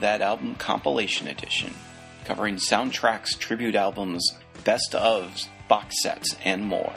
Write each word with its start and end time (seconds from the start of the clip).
That 0.00 0.20
Album 0.20 0.54
Compilation 0.54 1.26
Edition, 1.26 1.74
covering 2.24 2.56
soundtracks, 2.56 3.36
tribute 3.36 3.74
albums, 3.74 4.32
best 4.62 4.92
ofs, 4.92 5.48
box 5.68 6.02
sets, 6.02 6.36
and 6.44 6.64
more. 6.64 6.92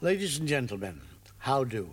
Ladies 0.00 0.38
and 0.38 0.48
gentlemen, 0.48 1.02
how 1.38 1.64
do? 1.64 1.92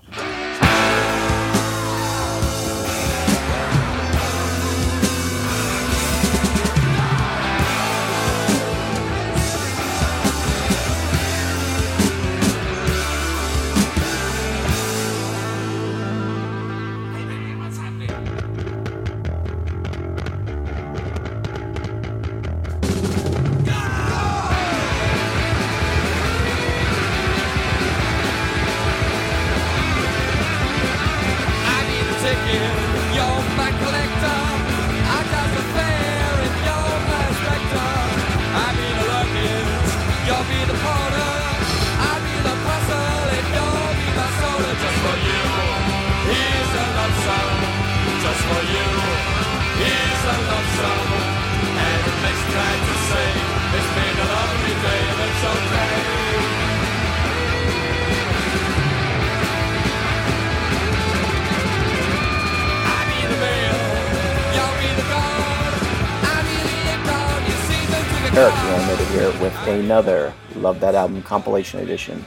Another 69.86 70.34
Love 70.56 70.80
That 70.80 70.96
Album 70.96 71.22
compilation 71.22 71.80
edition. 71.80 72.26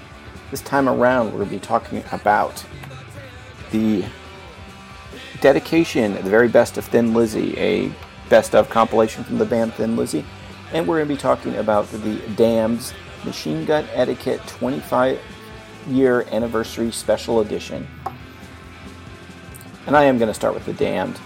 This 0.52 0.60
time 0.60 0.88
around, 0.88 1.32
we're 1.32 1.38
going 1.38 1.48
to 1.48 1.54
be 1.56 1.58
talking 1.58 2.04
about 2.12 2.64
the 3.72 4.04
dedication, 5.40 6.14
the 6.14 6.30
very 6.30 6.46
best 6.46 6.78
of 6.78 6.84
Thin 6.84 7.12
Lizzy, 7.12 7.58
a 7.58 7.92
best 8.28 8.54
of 8.54 8.70
compilation 8.70 9.24
from 9.24 9.38
the 9.38 9.44
band 9.44 9.74
Thin 9.74 9.96
Lizzy. 9.96 10.24
And 10.72 10.86
we're 10.86 10.98
going 10.98 11.08
to 11.08 11.14
be 11.14 11.20
talking 11.20 11.56
about 11.56 11.88
the 11.88 12.20
Damned's 12.36 12.94
Machine 13.24 13.64
Gun 13.64 13.88
Etiquette 13.92 14.40
25 14.46 15.18
year 15.88 16.26
anniversary 16.30 16.92
special 16.92 17.40
edition. 17.40 17.88
And 19.88 19.96
I 19.96 20.04
am 20.04 20.16
going 20.18 20.28
to 20.28 20.34
start 20.34 20.54
with 20.54 20.64
the 20.64 20.74
Damned, 20.74 21.18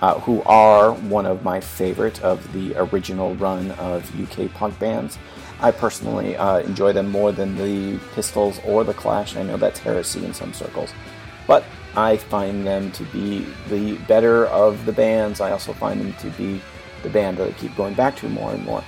uh, 0.00 0.20
who 0.20 0.40
are 0.42 0.92
one 0.92 1.26
of 1.26 1.42
my 1.42 1.58
favorite 1.58 2.22
of 2.22 2.52
the 2.52 2.76
original 2.76 3.34
run 3.34 3.72
of 3.72 4.08
UK 4.20 4.52
punk 4.54 4.78
bands. 4.78 5.18
I 5.60 5.70
personally 5.70 6.36
uh, 6.36 6.58
enjoy 6.58 6.92
them 6.92 7.10
more 7.10 7.32
than 7.32 7.56
the 7.56 7.98
Pistols 8.14 8.60
or 8.64 8.84
the 8.84 8.94
Clash. 8.94 9.36
I 9.36 9.42
know 9.42 9.56
that's 9.56 9.78
heresy 9.78 10.24
in 10.24 10.34
some 10.34 10.52
circles, 10.52 10.92
but 11.46 11.64
I 11.96 12.16
find 12.16 12.66
them 12.66 12.90
to 12.92 13.04
be 13.04 13.46
the 13.68 13.96
better 14.08 14.46
of 14.46 14.84
the 14.84 14.92
bands. 14.92 15.40
I 15.40 15.52
also 15.52 15.72
find 15.72 16.00
them 16.00 16.12
to 16.14 16.30
be 16.36 16.60
the 17.02 17.08
band 17.08 17.38
that 17.38 17.48
I 17.48 17.52
keep 17.52 17.76
going 17.76 17.94
back 17.94 18.16
to 18.16 18.28
more 18.28 18.52
and 18.52 18.64
more. 18.64 18.82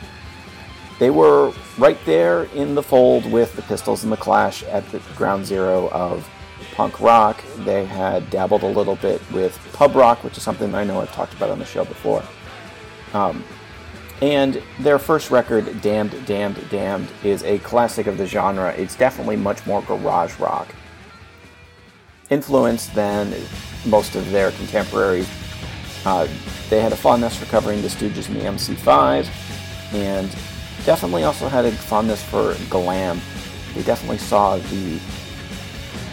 They 0.99 1.11
were 1.11 1.53
right 1.79 1.99
there 2.07 2.45
in 2.55 2.75
the 2.75 2.83
fold 2.83 3.31
with 3.31 3.55
the 3.55 3.63
Pistols 3.63 4.03
and 4.03 4.13
the 4.13 4.17
Clash 4.17 4.63
at 4.65 4.89
the 4.91 4.99
ground 5.15 5.47
zero 5.47 5.89
of 5.91 6.29
punk 6.75 7.01
rock. 7.01 7.43
They 7.59 7.85
had 7.85 8.29
dabbled 8.31 8.63
a 8.63 8.69
little 8.69 8.97
bit 8.97 9.21
with 9.31 9.59
pub 9.73 9.95
rock, 9.95 10.25
which 10.25 10.37
is 10.37 10.43
something 10.43 10.75
I 10.75 10.85
know 10.85 11.01
I've 11.01 11.13
talked 11.13 11.35
about 11.35 11.51
on 11.51 11.59
the 11.59 11.67
show 11.67 11.85
before. 11.85 12.23
Um, 13.13 13.45
and 14.23 14.63
their 14.81 14.99
first 14.99 15.31
record, 15.31 15.81
Damned, 15.83 16.27
Damned, 16.27 16.69
Damned, 16.71 17.09
is 17.23 17.43
a 17.45 17.59
classic 17.59 18.07
of 18.07 18.17
the 18.17 18.27
genre. 18.27 18.73
It's 18.73 18.97
definitely 18.97 19.37
much 19.37 19.67
more 19.67 19.83
garage 19.83 20.39
rock 20.39 20.69
influenced 22.31 22.95
than 22.95 23.35
most 23.85 24.17
of 24.17 24.31
their 24.31 24.51
contemporaries. 24.53 25.29
Uh, 26.05 26.27
they 26.71 26.81
had 26.81 26.93
a 26.93 26.97
fondness 26.97 27.37
for 27.37 27.47
covering 27.47 27.83
the 27.83 27.89
Stooges 27.89 28.29
and 28.29 28.37
the 28.37 28.45
MC5, 28.45 29.29
and 29.93 30.31
definitely 30.85 31.25
also 31.25 31.49
had 31.49 31.65
a 31.65 31.73
fondness 31.73 32.23
for 32.23 32.57
glam. 32.71 33.21
They 33.75 33.83
definitely 33.83 34.19
saw 34.19 34.57
the 34.57 35.01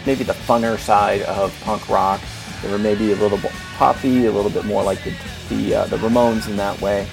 maybe 0.04 0.24
the 0.24 0.34
funner 0.34 0.78
side 0.78 1.22
of 1.22 1.58
punk 1.62 1.88
rock. 1.88 2.20
They 2.62 2.70
were 2.70 2.78
maybe 2.78 3.12
a 3.12 3.16
little 3.16 3.38
bit 3.38 3.52
poppy, 3.76 4.26
a 4.26 4.32
little 4.32 4.50
bit 4.50 4.64
more 4.64 4.82
like 4.82 5.02
the 5.02 5.14
the, 5.50 5.74
uh, 5.74 5.86
the 5.86 5.98
Ramones 5.98 6.48
in 6.48 6.56
that 6.56 6.80
way. 6.80 7.06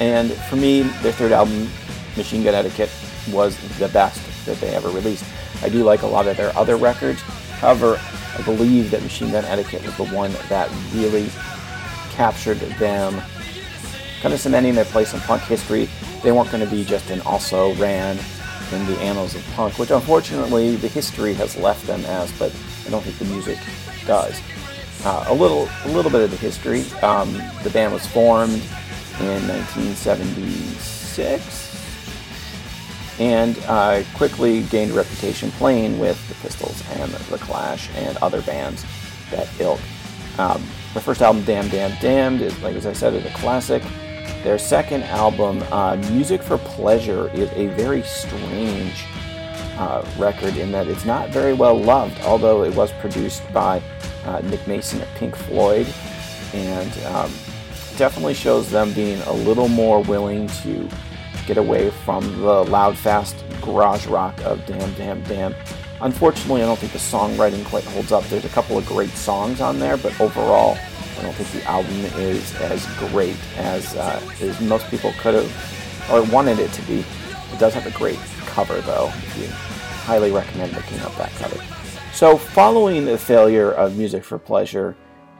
And 0.00 0.32
for 0.32 0.56
me, 0.56 0.82
their 1.02 1.12
third 1.12 1.32
album, 1.32 1.68
Machine 2.16 2.42
Gun 2.44 2.54
Etiquette, 2.54 2.90
was 3.30 3.56
the 3.78 3.88
best 3.88 4.20
that 4.46 4.58
they 4.58 4.74
ever 4.74 4.88
released. 4.90 5.24
I 5.62 5.68
do 5.68 5.82
like 5.82 6.02
a 6.02 6.06
lot 6.06 6.26
of 6.26 6.36
their 6.36 6.56
other 6.56 6.76
records. 6.76 7.20
However, 7.60 8.00
I 8.36 8.42
believe 8.42 8.90
that 8.92 9.02
Machine 9.02 9.32
Gun 9.32 9.44
Etiquette 9.44 9.84
was 9.84 9.96
the 9.96 10.06
one 10.06 10.32
that 10.48 10.70
really 10.94 11.28
captured 12.12 12.58
them, 12.78 13.20
kind 14.20 14.32
of 14.32 14.40
cementing 14.40 14.74
their 14.74 14.84
place 14.84 15.12
in 15.14 15.20
punk 15.20 15.42
history. 15.42 15.88
They 16.22 16.32
weren't 16.32 16.50
going 16.50 16.64
to 16.64 16.70
be 16.70 16.84
just 16.84 17.10
an 17.10 17.20
also 17.22 17.74
ran 17.74 18.18
in 18.72 18.86
the 18.86 18.98
annals 19.00 19.34
of 19.34 19.44
punk, 19.54 19.78
which 19.78 19.90
unfortunately 19.90 20.76
the 20.76 20.88
history 20.88 21.34
has 21.34 21.56
left 21.56 21.86
them 21.86 22.04
as, 22.04 22.30
but 22.38 22.54
I 22.86 22.90
don't 22.90 23.02
think 23.02 23.18
the 23.18 23.24
music 23.26 23.58
does. 24.06 24.40
Uh, 25.04 25.24
a 25.28 25.34
little, 25.34 25.68
a 25.84 25.88
little 25.88 26.10
bit 26.10 26.22
of 26.22 26.30
the 26.30 26.36
history. 26.36 26.82
Um, 27.02 27.32
the 27.62 27.70
band 27.70 27.92
was 27.92 28.06
formed 28.06 28.62
in 29.20 29.48
1976 29.48 31.68
and 33.18 33.58
uh, 33.66 34.02
quickly 34.14 34.62
gained 34.64 34.92
a 34.92 34.94
reputation 34.94 35.50
playing 35.52 35.98
with 35.98 36.26
the 36.28 36.34
Pistols 36.36 36.82
and 36.92 37.10
the 37.12 37.38
Clash 37.38 37.90
and 37.96 38.16
other 38.18 38.42
bands 38.42 38.84
that 39.30 39.48
ilk. 39.60 39.80
Um, 40.38 40.62
the 40.94 41.00
first 41.00 41.20
album, 41.20 41.42
Damn 41.44 41.68
Damn 41.68 42.00
Damned, 42.00 42.42
is 42.42 42.56
like 42.62 42.76
as 42.76 42.86
I 42.86 42.92
said, 42.92 43.14
is 43.14 43.24
a 43.24 43.30
classic. 43.30 43.82
Their 44.44 44.58
second 44.58 45.02
album, 45.04 45.64
uh, 45.72 45.96
Music 46.12 46.42
for 46.42 46.58
Pleasure, 46.58 47.28
is 47.34 47.50
a 47.52 47.66
very 47.68 48.02
strange 48.02 49.04
uh, 49.76 50.06
record 50.16 50.56
in 50.56 50.70
that 50.72 50.86
it's 50.86 51.04
not 51.04 51.30
very 51.30 51.54
well 51.54 51.78
loved, 51.78 52.20
although 52.20 52.62
it 52.62 52.74
was 52.74 52.92
produced 53.00 53.42
by 53.52 53.82
uh, 54.24 54.40
Nick 54.42 54.64
Mason 54.68 55.02
of 55.02 55.08
Pink 55.16 55.34
Floyd, 55.34 55.92
and 56.52 56.92
um, 57.06 57.32
definitely 57.98 58.34
shows 58.34 58.70
them 58.70 58.92
being 58.94 59.20
a 59.22 59.32
little 59.32 59.68
more 59.68 60.00
willing 60.02 60.46
to 60.48 60.88
get 61.46 61.58
away 61.58 61.90
from 61.90 62.24
the 62.40 62.64
loud, 62.64 62.96
fast 62.96 63.44
garage 63.60 64.06
rock 64.06 64.40
of 64.44 64.64
Damn 64.66 64.94
Damn 64.94 65.22
Damn. 65.24 65.54
Unfortunately, 66.00 66.62
I 66.62 66.66
don't 66.66 66.78
think 66.78 66.92
the 66.92 66.98
songwriting 66.98 67.64
quite 67.64 67.84
holds 67.84 68.12
up. 68.12 68.24
There's 68.24 68.44
a 68.44 68.50
couple 68.50 68.78
of 68.78 68.86
great 68.86 69.10
songs 69.10 69.60
on 69.60 69.80
there, 69.80 69.96
but 69.96 70.18
overall, 70.20 70.78
I 71.18 71.22
don't 71.22 71.34
think 71.34 71.50
the 71.50 71.68
album 71.68 71.92
is 72.20 72.54
as 72.60 72.86
great 73.10 73.36
as, 73.56 73.96
uh, 73.96 74.20
as 74.40 74.60
most 74.60 74.88
people 74.88 75.12
could 75.18 75.34
have 75.34 76.08
or 76.12 76.22
wanted 76.32 76.60
it 76.60 76.72
to 76.72 76.82
be. 76.82 77.00
It 77.52 77.58
does 77.58 77.74
have 77.74 77.86
a 77.86 77.98
great 77.98 78.18
cover, 78.46 78.80
though. 78.82 79.06
You 79.36 79.48
highly 80.04 80.30
recommend 80.30 80.72
looking 80.74 81.00
up 81.00 81.16
that 81.16 81.32
cover. 81.32 81.60
So, 82.12 82.36
following 82.36 83.04
the 83.04 83.18
failure 83.18 83.72
of 83.72 83.96
Music 83.96 84.22
for 84.22 84.38
Pleasure, 84.38 84.94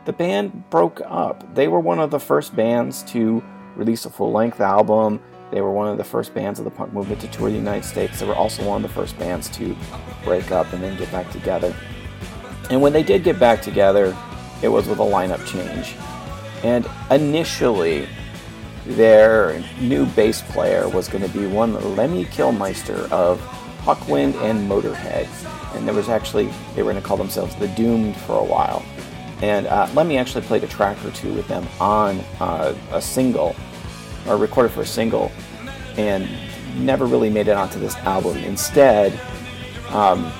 the 0.08 0.12
band 0.14 0.70
broke 0.70 1.02
up. 1.04 1.54
They 1.54 1.68
were 1.68 1.80
one 1.80 1.98
of 1.98 2.10
the 2.10 2.18
first 2.18 2.56
bands 2.56 3.02
to 3.12 3.44
release 3.76 4.06
a 4.06 4.10
full 4.10 4.32
length 4.32 4.58
album. 4.58 5.20
They 5.50 5.60
were 5.60 5.70
one 5.70 5.86
of 5.86 5.98
the 5.98 6.04
first 6.04 6.32
bands 6.32 6.58
of 6.58 6.64
the 6.64 6.70
punk 6.70 6.94
movement 6.94 7.20
to 7.20 7.28
tour 7.28 7.50
the 7.50 7.56
United 7.56 7.84
States. 7.84 8.18
They 8.18 8.26
were 8.26 8.34
also 8.34 8.64
one 8.64 8.82
of 8.82 8.88
the 8.90 8.94
first 8.94 9.18
bands 9.18 9.50
to 9.50 9.76
break 10.24 10.50
up 10.50 10.72
and 10.72 10.82
then 10.82 10.96
get 10.96 11.12
back 11.12 11.30
together. 11.30 11.76
And 12.70 12.80
when 12.80 12.94
they 12.94 13.02
did 13.02 13.22
get 13.22 13.38
back 13.38 13.60
together, 13.60 14.16
it 14.62 14.68
was 14.68 14.88
with 14.88 14.98
a 14.98 15.02
lineup 15.02 15.44
change. 15.46 15.94
And 16.64 16.86
initially, 17.10 18.08
their 18.86 19.62
new 19.78 20.06
bass 20.06 20.40
player 20.40 20.88
was 20.88 21.06
going 21.06 21.22
to 21.22 21.38
be 21.38 21.46
one 21.46 21.74
Lemmy 21.96 22.24
Kilmister 22.24 23.12
of 23.12 23.38
Hawkwind 23.82 24.36
and 24.36 24.70
Motorhead. 24.70 25.28
And 25.76 25.86
there 25.86 25.94
was 25.94 26.08
actually, 26.08 26.46
they 26.74 26.82
were 26.82 26.92
going 26.92 27.02
to 27.02 27.06
call 27.06 27.18
themselves 27.18 27.54
the 27.56 27.68
Doomed 27.68 28.16
for 28.16 28.38
a 28.38 28.44
while. 28.44 28.82
And 29.42 29.66
uh, 29.66 29.88
Lemmy 29.94 30.18
actually 30.18 30.44
played 30.44 30.64
a 30.64 30.68
track 30.68 31.02
or 31.04 31.10
two 31.12 31.32
with 31.32 31.46
them 31.48 31.66
on 31.80 32.20
uh, 32.40 32.74
a 32.92 33.00
single, 33.00 33.54
or 34.26 34.36
recorded 34.36 34.72
for 34.72 34.82
a 34.82 34.86
single. 34.86 35.30
And 35.96 36.28
never 36.76 37.06
really 37.06 37.30
made 37.30 37.48
it 37.48 37.56
onto 37.56 37.78
this 37.78 37.96
album. 37.96 38.36
Instead, 38.38 39.12
um, 39.88 40.30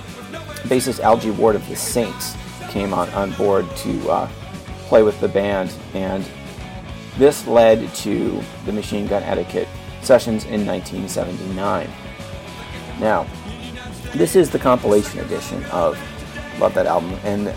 bassist 0.65 1.01
Algy 1.01 1.31
Ward 1.31 1.57
of 1.57 1.67
the 1.69 1.77
Saints 1.77 2.37
came 2.69 2.93
on, 2.93 3.09
on 3.11 3.33
board 3.33 3.69
to 3.77 4.11
uh, 4.11 4.29
play 4.87 5.03
with 5.03 5.19
the 5.21 5.29
band, 5.29 5.73
and 5.95 6.25
this 7.17 7.47
led 7.47 7.93
to 7.97 8.41
the 8.65 8.73
Machine 8.73 9.07
Gun 9.07 9.23
Etiquette 9.23 9.69
sessions 10.03 10.45
in 10.45 10.67
1979. 10.67 11.91
Now, 13.01 13.27
this 14.15 14.37
is 14.37 14.51
the 14.51 14.59
compilation 14.59 15.21
edition 15.21 15.65
of 15.67 15.99
Love 16.61 16.75
That 16.75 16.87
Album, 16.87 17.19
and 17.25 17.55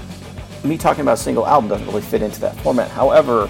me 0.64 0.78
talking 0.78 1.02
about 1.02 1.14
a 1.14 1.22
single 1.22 1.48
album 1.48 1.70
doesn't 1.70 1.88
really 1.88 2.02
fit 2.02 2.22
into 2.22 2.40
that 2.42 2.56
format. 2.58 2.90
However, 2.92 3.50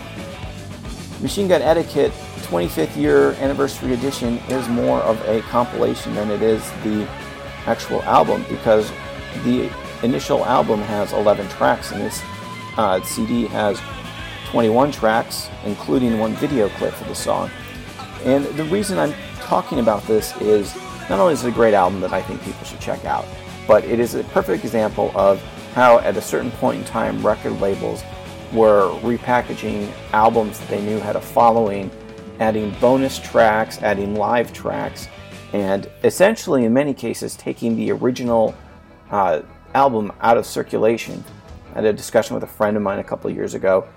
Machine 1.22 1.48
Gun 1.48 1.62
Etiquette 1.62 2.12
25th 2.52 2.96
year 2.96 3.32
anniversary 3.34 3.94
edition 3.94 4.38
is 4.50 4.68
more 4.70 5.00
of 5.02 5.22
a 5.28 5.42
compilation 5.44 6.14
than 6.16 6.32
it 6.32 6.42
is 6.42 6.64
the 6.84 7.08
actual 7.66 8.02
album 8.04 8.46
because 8.50 8.92
the 9.44 9.72
initial 10.04 10.44
album 10.46 10.82
has 10.82 11.14
11 11.14 11.48
tracks 11.50 11.92
and 11.92 12.02
this 12.02 12.22
uh, 12.78 13.02
CD 13.04 13.46
has 13.48 13.80
21 14.46 14.92
tracks, 14.92 15.50
including 15.64 16.20
one 16.20 16.34
video 16.36 16.70
clip 16.70 16.94
for 16.94 17.06
the 17.06 17.16
song. 17.16 17.50
And 18.24 18.46
the 18.46 18.66
reason 18.66 18.98
I'm 18.98 19.14
talking 19.40 19.80
about 19.80 20.04
this 20.08 20.36
is 20.42 20.76
not 21.10 21.20
only 21.20 21.34
is 21.34 21.44
it 21.44 21.50
a 21.50 21.52
great 21.52 21.74
album 21.74 22.02
that 22.02 22.14
I 22.14 22.22
think 22.22 22.42
people 22.42 22.64
should 22.66 22.80
check 22.80 23.06
out, 23.06 23.26
but 23.68 23.84
it 23.86 24.00
is 24.00 24.16
a 24.16 24.24
perfect 24.26 24.64
example 24.64 25.12
of 25.16 25.42
how, 25.74 26.00
at 26.00 26.18
a 26.18 26.22
certain 26.22 26.52
point 26.52 26.80
in 26.80 26.86
time, 26.86 27.26
record 27.26 27.60
labels 27.60 28.04
were 28.52 28.90
repackaging 29.02 29.92
albums 30.12 30.60
that 30.60 30.68
they 30.70 30.82
knew 30.82 31.00
had 31.00 31.16
a 31.16 31.22
following, 31.22 31.90
adding 32.40 32.72
bonus 32.82 33.20
tracks, 33.20 33.82
adding 33.82 34.16
live 34.16 34.52
tracks, 34.52 35.08
and 35.54 35.90
essentially, 36.04 36.66
in 36.66 36.74
many 36.74 36.94
cases, 36.94 37.36
taking 37.36 37.76
the 37.76 37.92
original 37.92 38.56
uh, 39.10 39.42
album 39.74 40.12
out 40.22 40.38
of 40.38 40.46
circulation. 40.46 41.24
I 41.72 41.76
had 41.76 41.86
a 41.86 41.94
discussion 41.94 42.34
with 42.34 42.44
a 42.44 42.48
friend 42.48 42.76
of 42.76 42.84
mine 42.84 43.00
a 43.00 43.04
couple 43.04 43.30
years 43.30 43.54
ago 43.54 43.88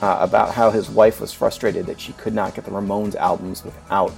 uh, 0.00 0.18
about 0.20 0.52
how 0.54 0.70
his 0.70 0.90
wife 0.90 1.20
was 1.20 1.32
frustrated 1.32 1.86
that 1.86 2.00
she 2.00 2.12
could 2.14 2.34
not 2.34 2.54
get 2.54 2.64
the 2.64 2.70
Ramones 2.70 3.14
albums 3.14 3.64
without 3.64 4.12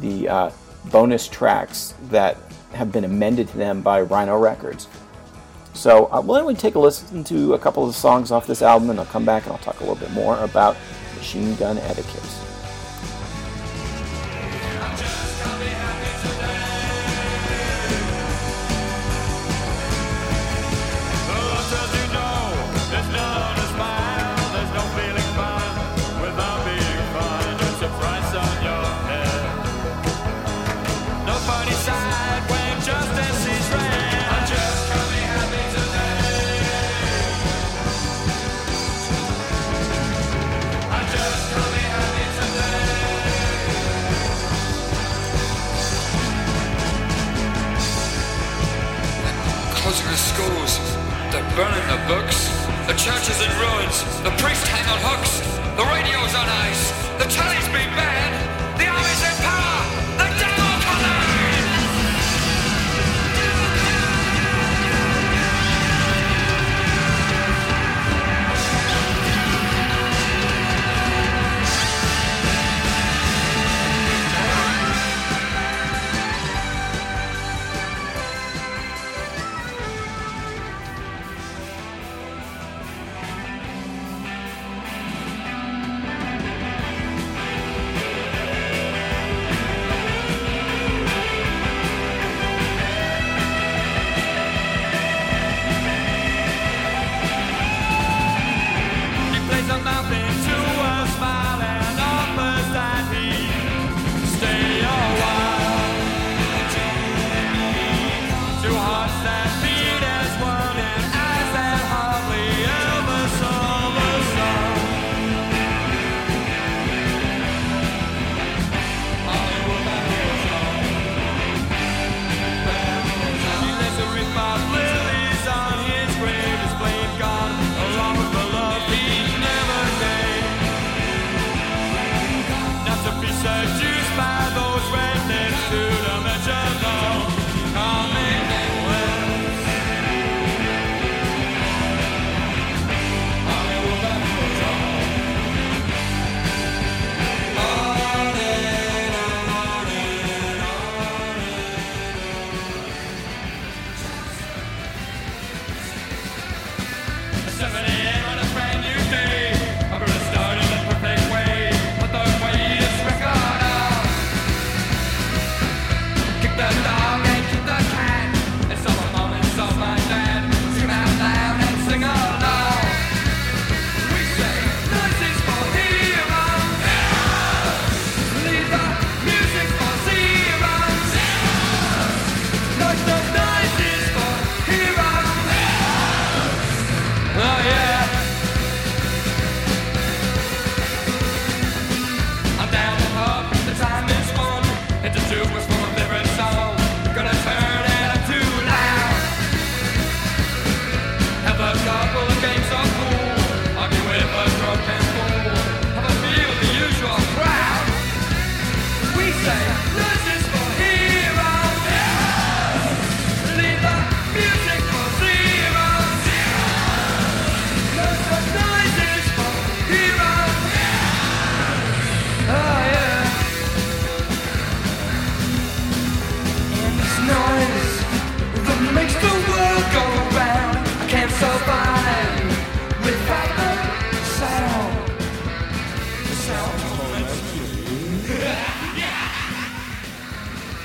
the 0.00 0.28
uh, 0.28 0.50
bonus 0.90 1.28
tracks 1.28 1.94
that 2.10 2.36
have 2.72 2.92
been 2.92 3.04
amended 3.04 3.48
to 3.48 3.56
them 3.56 3.82
by 3.82 4.00
Rhino 4.00 4.38
Records. 4.38 4.88
So, 5.74 6.06
uh, 6.12 6.20
why 6.20 6.38
don't 6.38 6.46
we 6.46 6.54
take 6.54 6.74
a 6.74 6.78
listen 6.78 7.24
to 7.24 7.54
a 7.54 7.58
couple 7.58 7.82
of 7.82 7.88
the 7.88 7.98
songs 7.98 8.30
off 8.30 8.46
this 8.46 8.62
album, 8.62 8.90
and 8.90 9.00
I'll 9.00 9.06
come 9.06 9.24
back 9.24 9.44
and 9.44 9.52
I'll 9.52 9.58
talk 9.58 9.80
a 9.80 9.80
little 9.80 9.96
bit 9.96 10.10
more 10.12 10.38
about 10.44 10.76
Machine 11.16 11.54
Gun 11.56 11.78
Etiquette. 11.78 12.51
Schools. 50.42 50.74
They're 51.30 51.50
burning 51.54 51.86
the 51.86 52.00
books. 52.10 52.50
The 52.90 52.96
church 52.98 53.30
is 53.30 53.38
in 53.38 53.50
ruins. 53.62 53.96
The 54.26 54.34
priests 54.42 54.66
hang 54.66 54.86
on 54.90 54.98
hooks. 55.06 55.38
The 55.78 55.86
radio's 55.86 56.34
on 56.34 56.48
ice. 56.66 56.90
The 57.22 57.28
telly's 57.30 57.68
been 57.70 57.91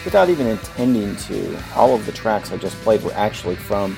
without 0.08 0.30
even 0.30 0.48
intending 0.48 1.14
to. 1.18 1.60
All 1.76 1.94
of 1.94 2.06
the 2.06 2.14
tracks 2.14 2.54
I 2.54 2.56
just 2.56 2.78
played 2.78 3.04
were 3.04 3.12
actually 3.12 3.58
from 3.58 3.98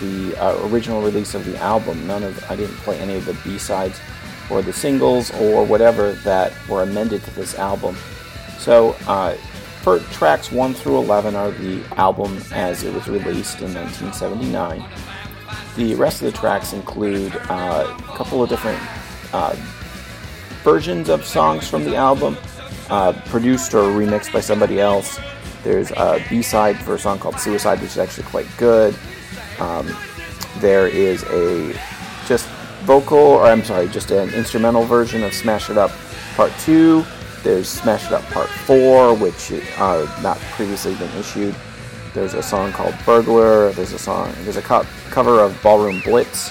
the 0.00 0.36
uh, 0.40 0.68
original 0.68 1.02
release 1.02 1.34
of 1.34 1.44
the 1.44 1.56
album. 1.58 2.06
None 2.06 2.22
of 2.22 2.48
I 2.48 2.54
didn't 2.54 2.76
play 2.76 3.00
any 3.00 3.16
of 3.16 3.24
the 3.24 3.34
B-sides 3.42 4.00
or 4.48 4.62
the 4.62 4.72
singles 4.72 5.32
or 5.40 5.64
whatever 5.64 6.12
that 6.22 6.52
were 6.68 6.84
amended 6.84 7.24
to 7.24 7.34
this 7.34 7.56
album. 7.56 7.96
So, 8.58 8.90
uh, 9.08 9.34
for 9.82 9.98
tracks 10.12 10.52
1 10.52 10.72
through 10.72 10.98
11 10.98 11.34
are 11.34 11.50
the 11.50 11.82
album 11.96 12.40
as 12.52 12.84
it 12.84 12.94
was 12.94 13.08
released 13.08 13.60
in 13.60 13.74
1979. 13.74 14.84
The 15.74 15.96
rest 15.96 16.22
of 16.22 16.32
the 16.32 16.38
tracks 16.38 16.74
include 16.74 17.34
uh, 17.48 17.96
a 17.98 18.02
couple 18.16 18.40
of 18.40 18.48
different 18.48 18.80
uh, 19.32 19.56
versions 20.62 21.08
of 21.08 21.24
songs 21.24 21.66
from 21.66 21.82
the 21.82 21.96
album, 21.96 22.36
uh, 22.88 23.14
produced 23.26 23.74
or 23.74 23.82
remixed 23.82 24.32
by 24.32 24.40
somebody 24.40 24.78
else. 24.78 25.18
There's 25.62 25.90
a 25.92 26.24
B-side 26.28 26.78
for 26.78 26.94
a 26.94 26.98
song 26.98 27.18
called 27.18 27.38
Suicide, 27.38 27.80
which 27.80 27.90
is 27.90 27.98
actually 27.98 28.24
quite 28.24 28.46
good. 28.56 28.96
Um, 29.58 29.94
there 30.58 30.86
is 30.88 31.22
a 31.24 31.72
just 32.26 32.48
vocal, 32.84 33.18
or 33.18 33.44
I'm 33.44 33.62
sorry, 33.64 33.88
just 33.88 34.10
an 34.10 34.30
instrumental 34.30 34.84
version 34.84 35.22
of 35.22 35.34
Smash 35.34 35.70
It 35.70 35.78
Up 35.78 35.90
Part 36.34 36.52
2. 36.60 37.04
There's 37.42 37.68
Smash 37.68 38.06
It 38.06 38.12
Up 38.12 38.24
Part 38.24 38.48
4, 38.48 39.14
which 39.14 39.52
uh, 39.78 40.20
not 40.22 40.38
previously 40.52 40.94
been 40.94 41.10
issued. 41.18 41.54
There's 42.14 42.34
a 42.34 42.42
song 42.42 42.72
called 42.72 42.94
Burglar. 43.04 43.72
There's 43.72 43.92
a 43.92 43.98
song. 43.98 44.32
There's 44.42 44.56
a 44.56 44.62
co- 44.62 44.86
cover 45.10 45.40
of 45.40 45.60
Ballroom 45.62 46.00
Blitz, 46.00 46.50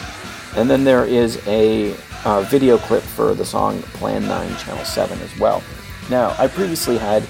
and 0.56 0.70
then 0.70 0.84
there 0.84 1.06
is 1.06 1.46
a 1.48 1.96
uh, 2.26 2.42
video 2.44 2.78
clip 2.78 3.04
for 3.04 3.34
the 3.34 3.46
song 3.46 3.82
Plan 3.82 4.26
9 4.28 4.58
Channel 4.58 4.86
7 4.86 5.20
as 5.20 5.38
well. 5.40 5.64
Now, 6.10 6.36
I 6.38 6.48
previously 6.48 6.98
had, 6.98 7.24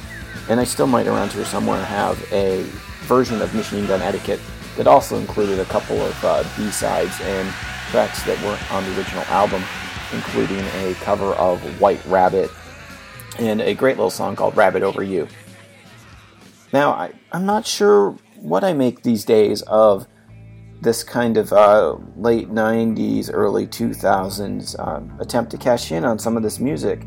and 0.50 0.59
I 0.59 0.63
still 0.63 0.88
might 0.88 1.07
around 1.07 1.31
here 1.31 1.45
somewhere 1.45 1.83
have 1.83 2.21
a 2.31 2.63
version 3.03 3.41
of 3.41 3.53
Machine 3.53 3.86
Gun 3.86 4.01
Etiquette 4.01 4.39
that 4.77 4.88
also 4.88 5.17
included 5.17 5.59
a 5.59 5.65
couple 5.65 6.01
of 6.01 6.24
uh, 6.24 6.43
B-sides 6.57 7.19
and 7.21 7.50
tracks 7.91 8.24
that 8.24 8.41
weren't 8.43 8.71
on 8.71 8.83
the 8.86 8.98
original 8.98 9.24
album, 9.24 9.63
including 10.13 10.59
a 10.59 10.93
cover 11.01 11.33
of 11.33 11.59
White 11.81 12.03
Rabbit 12.05 12.50
and 13.39 13.62
a 13.62 13.74
great 13.74 13.98
little 13.98 14.09
song 14.09 14.36
called 14.36 14.55
Rabid 14.55 14.83
Over 14.83 15.03
You. 15.03 15.27
Now, 16.71 16.91
I, 16.91 17.12
I'm 17.31 17.45
not 17.45 17.65
sure 17.65 18.15
what 18.36 18.63
I 18.63 18.74
make 18.74 19.03
these 19.03 19.25
days 19.25 19.62
of 19.63 20.07
this 20.81 21.03
kind 21.03 21.38
of 21.38 21.51
uh, 21.51 21.98
late 22.15 22.50
90s, 22.50 23.29
early 23.33 23.67
2000s 23.67 24.79
um, 24.79 25.17
attempt 25.19 25.51
to 25.51 25.57
cash 25.57 25.91
in 25.91 26.05
on 26.05 26.19
some 26.19 26.38
of 26.38 26.43
this 26.43 26.59
music. 26.59 27.05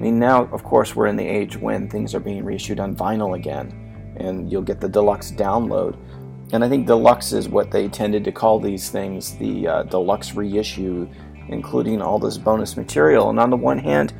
I 0.00 0.02
mean, 0.02 0.18
now, 0.18 0.44
of 0.44 0.64
course, 0.64 0.96
we're 0.96 1.08
in 1.08 1.16
the 1.16 1.26
age 1.26 1.58
when 1.58 1.86
things 1.86 2.14
are 2.14 2.20
being 2.20 2.42
reissued 2.42 2.80
on 2.80 2.96
vinyl 2.96 3.36
again, 3.36 4.14
and 4.16 4.50
you'll 4.50 4.62
get 4.62 4.80
the 4.80 4.88
deluxe 4.88 5.30
download. 5.30 5.98
And 6.54 6.64
I 6.64 6.70
think 6.70 6.86
deluxe 6.86 7.34
is 7.34 7.50
what 7.50 7.70
they 7.70 7.86
tended 7.86 8.24
to 8.24 8.32
call 8.32 8.58
these 8.58 8.88
things 8.88 9.36
the 9.36 9.68
uh, 9.68 9.82
deluxe 9.82 10.34
reissue, 10.34 11.06
including 11.48 12.00
all 12.00 12.18
this 12.18 12.38
bonus 12.38 12.78
material. 12.78 13.28
And 13.28 13.38
on 13.38 13.50
the 13.50 13.58
one 13.58 13.78
hand, 13.78 14.14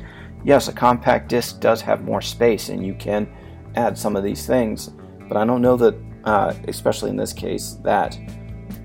yes, 0.45 0.67
a 0.67 0.71
compact 0.71 1.29
disc 1.29 1.59
does 1.59 1.81
have 1.81 2.03
more 2.03 2.21
space, 2.21 2.69
and 2.69 2.85
you 2.85 2.93
can 2.93 3.27
add 3.73 3.97
some 3.97 4.15
of 4.15 4.23
these 4.23 4.45
things. 4.45 4.91
But 5.27 5.35
I 5.35 5.45
don't 5.45 5.63
know 5.63 5.77
that, 5.77 5.95
uh, 6.25 6.53
especially 6.67 7.09
in 7.09 7.15
this 7.15 7.33
case, 7.33 7.79
that 7.83 8.19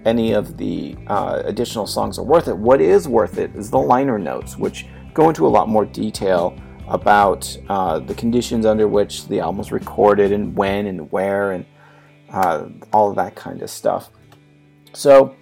any 0.06 0.32
of 0.32 0.56
the 0.56 0.96
uh, 1.08 1.42
additional 1.44 1.86
songs 1.86 2.18
are 2.18 2.24
worth 2.24 2.48
it. 2.48 2.56
What 2.56 2.80
is 2.80 3.06
worth 3.06 3.36
it 3.36 3.54
is 3.54 3.68
the 3.68 3.78
liner 3.78 4.18
notes, 4.18 4.56
which 4.56 4.86
go 5.12 5.28
into 5.28 5.46
a 5.46 5.48
lot 5.48 5.68
more 5.68 5.84
detail 5.84 6.58
about 6.88 7.56
uh, 7.68 7.98
the 7.98 8.14
conditions 8.14 8.64
under 8.64 8.86
which 8.86 9.26
the 9.26 9.40
album 9.40 9.58
was 9.58 9.72
recorded 9.72 10.32
and 10.32 10.56
when 10.56 10.86
and 10.86 11.10
where 11.10 11.52
and 11.52 11.64
uh, 12.30 12.66
all 12.92 13.10
of 13.10 13.16
that 13.16 13.34
kind 13.34 13.62
of 13.62 13.70
stuff. 13.70 14.10
So, 14.92 15.34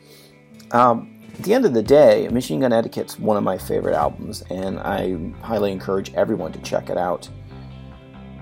um, 0.72 1.10
at 1.34 1.42
the 1.42 1.52
end 1.52 1.64
of 1.64 1.74
the 1.74 1.82
day, 1.82 2.28
Machine 2.28 2.60
Gun 2.60 2.72
Etiquette's 2.72 3.18
one 3.18 3.36
of 3.36 3.42
my 3.42 3.58
favorite 3.58 3.94
albums, 3.94 4.42
and 4.50 4.78
I 4.78 5.16
highly 5.44 5.72
encourage 5.72 6.14
everyone 6.14 6.52
to 6.52 6.60
check 6.60 6.90
it 6.90 6.96
out. 6.96 7.28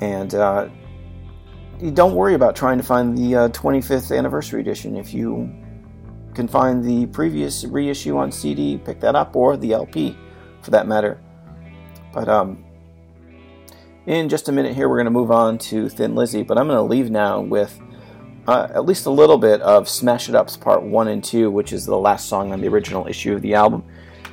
And 0.00 0.35
uh, 0.35 0.68
don't 1.94 2.14
worry 2.14 2.35
about 2.35 2.54
trying 2.54 2.78
to 2.78 2.85
find 2.85 3.16
the 3.16 3.35
uh, 3.35 3.49
25th 3.49 4.16
anniversary 4.16 4.61
edition. 4.61 4.97
If 4.97 5.14
you 5.14 5.50
can 6.35 6.47
find 6.49 6.85
the 6.85 7.06
previous 7.06 7.64
reissue 7.64 8.16
on 8.16 8.30
CD, 8.30 8.78
pick 8.78 9.00
that 9.00 9.14
up, 9.14 9.37
or 9.37 9.56
the 9.56 9.73
LP 9.73 10.16
for 10.61 10.71
that 10.71 10.87
matter. 10.87 11.21
But 12.12 12.28
um, 12.28 12.62
in 14.06 14.28
just 14.28 14.49
a 14.49 14.52
minute 14.52 14.75
here, 14.75 14.88
we're 14.88 14.97
going 14.97 15.04
to 15.04 15.11
move 15.11 15.30
on 15.30 15.59
to 15.59 15.88
Thin 15.88 16.14
Lizzy, 16.14 16.42
but 16.42 16.59
I'm 16.59 16.66
going 16.66 16.76
to 16.76 16.82
leave 16.82 17.11
now 17.11 17.40
with 17.40 17.80
uh, 18.49 18.68
at 18.75 18.85
least 18.85 19.06
a 19.06 19.11
little 19.11 19.38
bit 19.38 19.61
of 19.61 19.88
Smash 19.88 20.28
It 20.28 20.35
Up's 20.35 20.56
Part 20.56 20.82
1 20.82 21.09
and 21.09 21.23
2, 21.23 21.50
which 21.50 21.73
is 21.73 21.87
the 21.87 21.97
last 21.97 22.28
song 22.28 22.52
on 22.52 22.61
the 22.61 22.68
original 22.68 23.06
issue 23.06 23.35
of 23.35 23.42
the 23.42 23.54
album. 23.54 23.85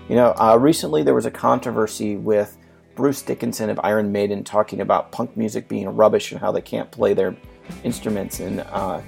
You 0.07 0.15
know, 0.15 0.33
uh, 0.39 0.57
recently 0.59 1.03
there 1.03 1.13
was 1.13 1.27
a 1.27 1.31
controversy 1.31 2.15
with 2.15 2.57
Bruce 2.95 3.21
Dickinson 3.21 3.69
of 3.69 3.79
Iron 3.83 4.11
Maiden 4.11 4.43
talking 4.43 4.81
about 4.81 5.11
punk 5.11 5.38
music 5.38 5.67
being 5.67 5.88
rubbish 5.88 6.31
and 6.31 6.41
how 6.41 6.51
they 6.51 6.61
can't 6.61 6.89
play 6.89 7.13
their 7.13 7.35
instruments. 7.83 8.39
And 8.39 8.61
uh, 8.61 9.01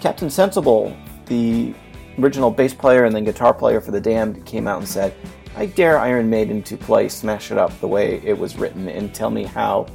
Captain 0.00 0.30
Sensible, 0.30 0.96
the 1.26 1.74
original 2.18 2.50
bass 2.50 2.72
player 2.72 3.04
and 3.04 3.14
then 3.14 3.24
guitar 3.24 3.52
player 3.52 3.82
for 3.82 3.90
The 3.90 4.00
Damned, 4.00 4.46
came 4.46 4.66
out 4.66 4.78
and 4.78 4.88
said, 4.88 5.14
I 5.58 5.64
dare 5.64 5.98
Iron 5.98 6.28
Maiden 6.28 6.62
to 6.64 6.76
play 6.76 7.08
Smash 7.08 7.50
It 7.50 7.56
Up 7.56 7.72
the 7.80 7.88
way 7.88 8.20
it 8.22 8.36
was 8.36 8.58
written 8.58 8.88
and 8.88 9.14
tell 9.14 9.30
me 9.30 9.44
how 9.44 9.86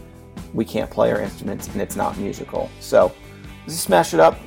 we 0.55 0.65
can't 0.65 0.89
play 0.89 1.11
our 1.11 1.21
instruments 1.21 1.67
and 1.67 1.79
it's 1.79 1.95
not 1.95 2.17
musical. 2.17 2.67
So, 2.79 3.13
this 3.65 3.75
is 3.75 3.79
Smash 3.79 4.15
It 4.15 4.19
Up. 4.19 4.39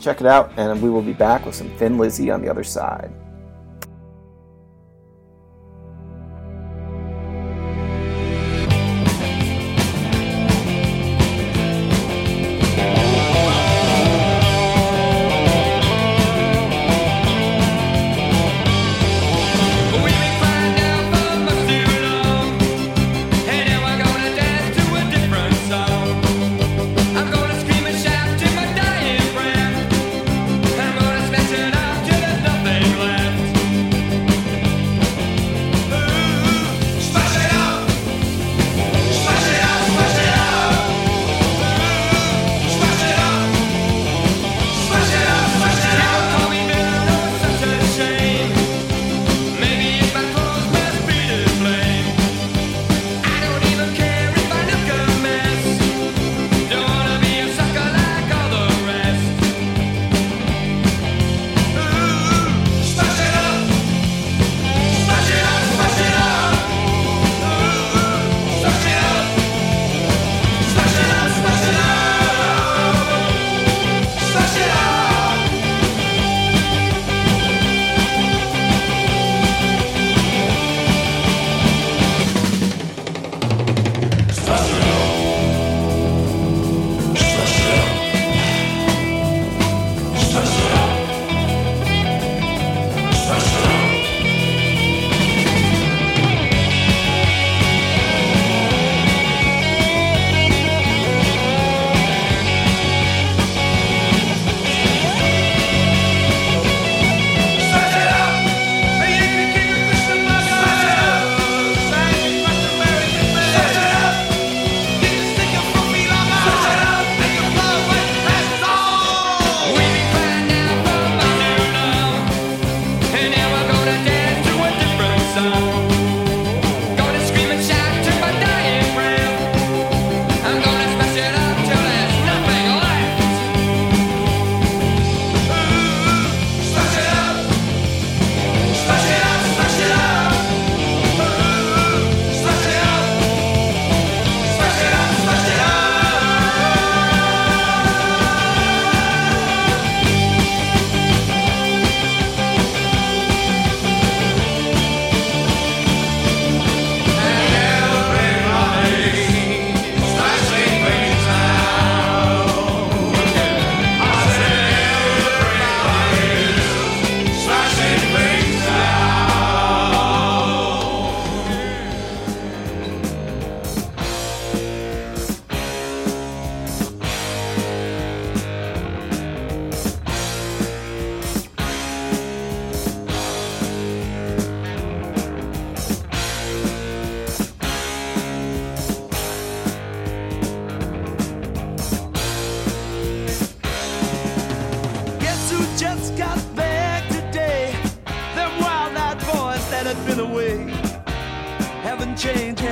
Check 0.00 0.22
it 0.22 0.26
out, 0.26 0.50
and 0.56 0.80
we 0.80 0.88
will 0.88 1.02
be 1.02 1.12
back 1.12 1.44
with 1.44 1.54
some 1.54 1.68
Thin 1.76 1.98
Lizzy 1.98 2.30
on 2.30 2.40
the 2.40 2.48
other 2.48 2.64
side. 2.64 3.12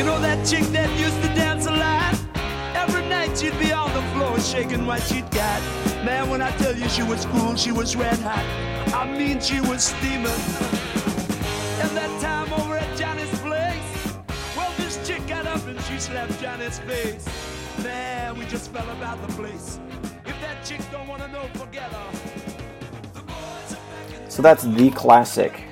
You 0.00 0.06
know 0.06 0.18
that 0.22 0.46
chick 0.46 0.64
that 0.72 0.88
used 0.98 1.20
to 1.20 1.28
dance 1.34 1.66
a 1.66 1.72
lot? 1.72 2.18
Every 2.74 3.06
night 3.10 3.36
she'd 3.36 3.58
be 3.58 3.70
on 3.70 3.92
the 3.92 4.00
floor 4.14 4.40
shaking 4.40 4.86
what 4.86 5.02
she'd 5.02 5.30
got. 5.30 5.60
Man, 6.06 6.30
when 6.30 6.40
I 6.40 6.50
tell 6.52 6.74
you 6.74 6.88
she 6.88 7.02
was 7.02 7.26
cool, 7.26 7.54
she 7.54 7.70
was 7.70 7.94
red 7.94 8.18
hot. 8.20 8.42
I 8.94 9.04
mean, 9.06 9.40
she 9.40 9.60
was 9.60 9.84
steaming. 9.84 10.40
And 11.82 11.90
that 11.94 12.18
time 12.18 12.50
over 12.54 12.78
at 12.78 12.96
Johnny's 12.96 13.28
place, 13.40 14.16
well, 14.56 14.72
this 14.78 15.06
chick 15.06 15.20
got 15.26 15.46
up 15.46 15.66
and 15.66 15.78
she 15.82 15.98
slapped 15.98 16.40
Johnny's 16.40 16.78
face. 16.78 17.26
Man, 17.84 18.38
we 18.38 18.46
just 18.46 18.72
fell 18.72 18.88
about 18.88 19.20
the 19.28 19.34
place. 19.34 19.80
If 20.24 20.40
that 20.40 20.64
chick 20.64 20.80
don't 20.90 21.08
wanna 21.08 21.28
know, 21.28 21.46
forget 21.58 21.92
her. 21.92 22.10
So 24.30 24.40
that's 24.40 24.62
the 24.62 24.90
classic. 24.92 25.69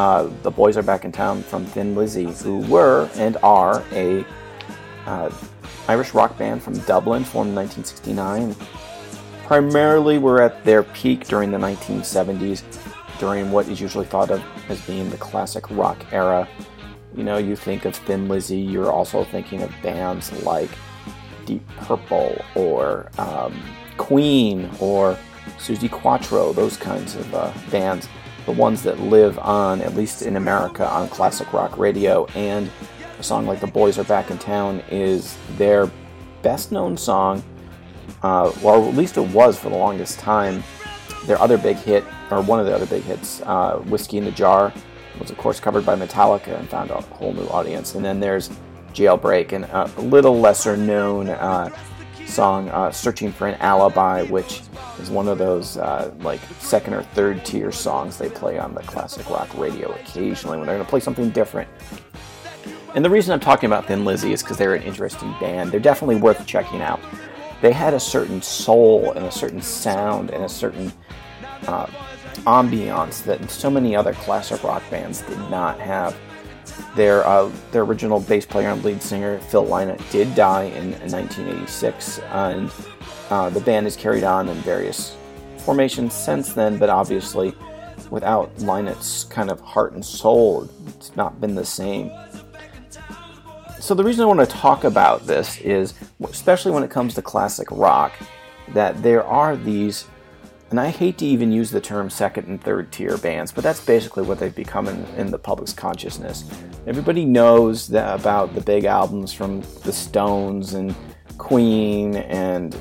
Uh, 0.00 0.30
the 0.44 0.50
boys 0.50 0.78
are 0.78 0.82
back 0.82 1.04
in 1.04 1.12
town 1.12 1.42
from 1.42 1.66
Thin 1.66 1.94
Lizzy, 1.94 2.24
who 2.42 2.60
were 2.68 3.10
and 3.16 3.36
are 3.42 3.84
a 3.92 4.24
uh, 5.04 5.30
Irish 5.88 6.14
rock 6.14 6.38
band 6.38 6.62
from 6.62 6.78
Dublin, 6.86 7.22
formed 7.22 7.50
in 7.50 7.54
1969. 7.54 8.56
Primarily, 9.44 10.16
were 10.16 10.40
at 10.40 10.64
their 10.64 10.84
peak 10.84 11.26
during 11.26 11.50
the 11.50 11.58
1970s, 11.58 12.62
during 13.18 13.52
what 13.52 13.68
is 13.68 13.78
usually 13.78 14.06
thought 14.06 14.30
of 14.30 14.42
as 14.70 14.80
being 14.86 15.10
the 15.10 15.18
classic 15.18 15.70
rock 15.70 16.02
era. 16.12 16.48
You 17.14 17.22
know, 17.22 17.36
you 17.36 17.54
think 17.54 17.84
of 17.84 17.94
Thin 17.94 18.26
Lizzy, 18.26 18.56
you're 18.56 18.90
also 18.90 19.24
thinking 19.24 19.60
of 19.60 19.70
bands 19.82 20.32
like 20.44 20.70
Deep 21.44 21.68
Purple 21.76 22.42
or 22.54 23.10
um, 23.18 23.54
Queen 23.98 24.70
or 24.80 25.18
Suzi 25.58 25.90
Quatro, 25.90 26.54
those 26.54 26.78
kinds 26.78 27.16
of 27.16 27.34
uh, 27.34 27.52
bands, 27.70 28.08
the 28.46 28.52
ones 28.52 28.82
that 28.82 28.98
live 29.00 29.38
on, 29.38 29.80
at 29.80 29.94
least 29.94 30.22
in 30.22 30.36
America, 30.36 30.88
on 30.88 31.08
classic 31.08 31.52
rock 31.52 31.76
radio. 31.78 32.26
And 32.34 32.70
a 33.18 33.22
song 33.22 33.46
like 33.46 33.60
The 33.60 33.66
Boys 33.66 33.98
Are 33.98 34.04
Back 34.04 34.30
in 34.30 34.38
Town 34.38 34.82
is 34.90 35.36
their 35.56 35.90
best 36.42 36.72
known 36.72 36.96
song, 36.96 37.42
uh, 38.22 38.52
well, 38.62 38.86
at 38.86 38.94
least 38.94 39.16
it 39.16 39.28
was 39.28 39.58
for 39.58 39.70
the 39.70 39.76
longest 39.76 40.18
time. 40.18 40.62
Their 41.26 41.40
other 41.40 41.58
big 41.58 41.76
hit, 41.76 42.04
or 42.30 42.42
one 42.42 42.60
of 42.60 42.66
the 42.66 42.74
other 42.74 42.86
big 42.86 43.02
hits, 43.02 43.42
uh, 43.42 43.78
Whiskey 43.86 44.18
in 44.18 44.24
the 44.24 44.30
Jar, 44.30 44.72
was 45.18 45.30
of 45.30 45.36
course 45.36 45.60
covered 45.60 45.84
by 45.84 45.96
Metallica 45.96 46.58
and 46.58 46.68
found 46.68 46.90
a 46.90 47.00
whole 47.00 47.32
new 47.32 47.46
audience. 47.48 47.94
And 47.94 48.04
then 48.04 48.20
there's 48.20 48.50
Jailbreak 48.92 49.52
and 49.52 49.64
a 49.66 49.90
little 50.00 50.40
lesser 50.40 50.76
known 50.76 51.28
uh, 51.28 51.70
song, 52.30 52.68
uh, 52.70 52.90
Searching 52.90 53.32
for 53.32 53.48
an 53.48 53.54
Alibi, 53.60 54.22
which 54.24 54.62
is 54.98 55.10
one 55.10 55.28
of 55.28 55.38
those 55.38 55.76
uh, 55.76 56.14
like 56.20 56.40
second 56.58 56.94
or 56.94 57.02
third 57.02 57.44
tier 57.44 57.72
songs 57.72 58.16
they 58.16 58.30
play 58.30 58.58
on 58.58 58.74
the 58.74 58.82
classic 58.82 59.28
rock 59.28 59.52
radio 59.58 59.92
occasionally 59.92 60.56
when 60.56 60.66
they're 60.66 60.76
going 60.76 60.86
to 60.86 60.90
play 60.90 61.00
something 61.00 61.30
different. 61.30 61.68
And 62.94 63.04
the 63.04 63.10
reason 63.10 63.32
I'm 63.32 63.40
talking 63.40 63.66
about 63.66 63.86
Thin 63.86 64.04
Lizzy 64.04 64.32
is 64.32 64.42
because 64.42 64.56
they're 64.56 64.74
an 64.74 64.82
interesting 64.82 65.34
band. 65.40 65.70
They're 65.70 65.80
definitely 65.80 66.16
worth 66.16 66.44
checking 66.46 66.80
out. 66.80 67.00
They 67.62 67.72
had 67.72 67.94
a 67.94 68.00
certain 68.00 68.42
soul 68.42 69.12
and 69.12 69.26
a 69.26 69.30
certain 69.30 69.60
sound 69.60 70.30
and 70.30 70.42
a 70.44 70.48
certain 70.48 70.92
uh, 71.66 71.86
ambiance 72.46 73.22
that 73.24 73.50
so 73.50 73.70
many 73.70 73.94
other 73.94 74.14
classic 74.14 74.64
rock 74.64 74.82
bands 74.90 75.20
did 75.22 75.38
not 75.50 75.78
have. 75.78 76.16
Their 76.94 77.26
uh, 77.26 77.50
their 77.72 77.82
original 77.82 78.20
bass 78.20 78.46
player 78.46 78.68
and 78.68 78.84
lead 78.84 79.02
singer 79.02 79.38
Phil 79.40 79.64
Lynott 79.64 80.10
did 80.10 80.34
die 80.34 80.64
in, 80.64 80.94
in 80.94 81.10
1986, 81.12 82.18
and 82.18 82.70
uh, 83.30 83.50
the 83.50 83.60
band 83.60 83.86
has 83.86 83.96
carried 83.96 84.24
on 84.24 84.48
in 84.48 84.56
various 84.58 85.16
formations 85.58 86.14
since 86.14 86.52
then. 86.52 86.78
But 86.78 86.90
obviously, 86.90 87.54
without 88.10 88.54
Lynott's 88.56 89.24
kind 89.24 89.50
of 89.50 89.60
heart 89.60 89.92
and 89.92 90.04
soul, 90.04 90.68
it's 90.88 91.14
not 91.16 91.40
been 91.40 91.54
the 91.54 91.64
same. 91.64 92.10
So 93.78 93.94
the 93.94 94.04
reason 94.04 94.22
I 94.22 94.26
want 94.26 94.40
to 94.40 94.46
talk 94.46 94.84
about 94.84 95.26
this 95.26 95.58
is, 95.60 95.94
especially 96.22 96.72
when 96.72 96.82
it 96.82 96.90
comes 96.90 97.14
to 97.14 97.22
classic 97.22 97.68
rock, 97.70 98.12
that 98.74 99.02
there 99.02 99.24
are 99.24 99.56
these 99.56 100.06
and 100.70 100.78
I 100.78 100.90
hate 100.90 101.18
to 101.18 101.26
even 101.26 101.50
use 101.50 101.72
the 101.72 101.80
term 101.80 102.08
second 102.08 102.46
and 102.46 102.62
third 102.62 102.92
tier 102.92 103.18
bands, 103.18 103.50
but 103.50 103.64
that's 103.64 103.84
basically 103.84 104.22
what 104.22 104.38
they've 104.38 104.54
become 104.54 104.86
in, 104.86 105.04
in 105.16 105.30
the 105.32 105.38
public's 105.38 105.72
consciousness. 105.72 106.44
Everybody 106.90 107.24
knows 107.24 107.86
that, 107.86 108.18
about 108.18 108.52
the 108.52 108.60
big 108.60 108.84
albums 108.84 109.32
from 109.32 109.60
the 109.84 109.92
Stones 109.92 110.74
and 110.74 110.92
Queen 111.38 112.16
and 112.16 112.76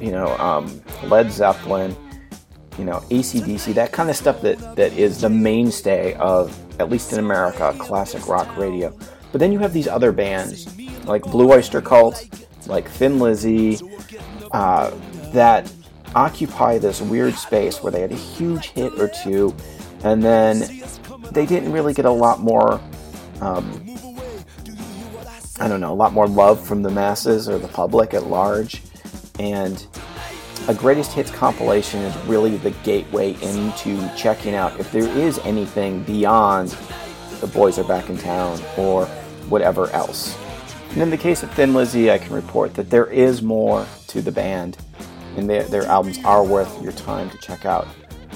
you 0.00 0.12
know 0.12 0.28
um, 0.38 0.80
Led 1.02 1.32
Zeppelin, 1.32 1.96
you 2.78 2.84
know 2.84 3.00
ACDC, 3.10 3.74
that 3.74 3.90
kind 3.90 4.10
of 4.10 4.14
stuff 4.14 4.40
that, 4.42 4.76
that 4.76 4.92
is 4.92 5.22
the 5.22 5.28
mainstay 5.28 6.14
of 6.14 6.56
at 6.80 6.88
least 6.88 7.12
in 7.12 7.18
America 7.18 7.74
classic 7.80 8.28
rock 8.28 8.56
radio. 8.56 8.96
But 9.32 9.40
then 9.40 9.50
you 9.50 9.58
have 9.58 9.72
these 9.72 9.88
other 9.88 10.12
bands 10.12 10.68
like 11.04 11.22
Blue 11.22 11.52
Oyster 11.52 11.82
Cult, 11.82 12.28
like 12.68 12.88
Thin 12.88 13.18
Lizzy, 13.18 13.80
uh, 14.52 14.92
that 15.32 15.68
occupy 16.14 16.78
this 16.78 17.02
weird 17.02 17.34
space 17.34 17.82
where 17.82 17.90
they 17.90 18.02
had 18.02 18.12
a 18.12 18.14
huge 18.14 18.68
hit 18.68 18.92
or 19.00 19.10
two, 19.24 19.52
and 20.04 20.22
then 20.22 20.60
they 21.32 21.44
didn't 21.44 21.72
really 21.72 21.92
get 21.92 22.04
a 22.04 22.10
lot 22.10 22.38
more, 22.38 22.80
um, 23.40 23.84
I 25.60 25.68
don't 25.68 25.80
know, 25.80 25.92
a 25.92 25.94
lot 25.94 26.12
more 26.12 26.28
love 26.28 26.64
from 26.64 26.82
the 26.82 26.90
masses 26.90 27.48
or 27.48 27.58
the 27.58 27.68
public 27.68 28.14
at 28.14 28.24
large. 28.24 28.82
And 29.38 29.84
a 30.68 30.74
greatest 30.74 31.12
hits 31.12 31.30
compilation 31.30 32.00
is 32.00 32.16
really 32.26 32.56
the 32.56 32.70
gateway 32.82 33.36
into 33.42 34.10
checking 34.16 34.54
out 34.54 34.78
if 34.78 34.92
there 34.92 35.08
is 35.08 35.38
anything 35.40 36.02
beyond 36.04 36.76
the 37.40 37.46
boys 37.46 37.78
are 37.78 37.84
back 37.84 38.08
in 38.10 38.18
town 38.18 38.60
or 38.76 39.06
whatever 39.48 39.88
else. 39.90 40.36
And 40.90 41.02
in 41.02 41.10
the 41.10 41.16
case 41.16 41.42
of 41.42 41.50
Thin 41.52 41.74
Lizzy, 41.74 42.10
I 42.10 42.18
can 42.18 42.34
report 42.34 42.74
that 42.74 42.90
there 42.90 43.06
is 43.06 43.42
more 43.42 43.86
to 44.08 44.22
the 44.22 44.32
band 44.32 44.76
and 45.36 45.48
their, 45.48 45.62
their 45.64 45.84
albums 45.84 46.18
are 46.24 46.44
worth 46.44 46.82
your 46.82 46.92
time 46.92 47.30
to 47.30 47.38
check 47.38 47.64
out. 47.64 47.86